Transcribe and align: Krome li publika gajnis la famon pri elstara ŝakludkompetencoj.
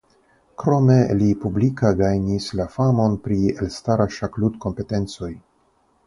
Krome 0.61 0.93
li 1.17 1.25
publika 1.41 1.91
gajnis 1.99 2.47
la 2.59 2.65
famon 2.77 3.17
pri 3.27 3.37
elstara 3.65 4.07
ŝakludkompetencoj. 4.15 5.29